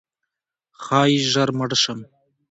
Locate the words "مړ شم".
1.57-1.99